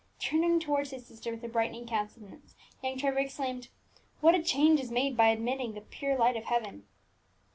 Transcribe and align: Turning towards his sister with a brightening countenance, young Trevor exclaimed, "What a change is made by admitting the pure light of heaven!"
Turning 0.19 0.59
towards 0.59 0.89
his 0.89 1.05
sister 1.05 1.29
with 1.29 1.43
a 1.43 1.47
brightening 1.47 1.85
countenance, 1.85 2.55
young 2.81 2.97
Trevor 2.97 3.19
exclaimed, 3.19 3.67
"What 4.19 4.33
a 4.33 4.41
change 4.41 4.79
is 4.79 4.89
made 4.89 5.15
by 5.15 5.27
admitting 5.27 5.75
the 5.75 5.81
pure 5.81 6.17
light 6.17 6.35
of 6.35 6.45
heaven!" 6.45 6.87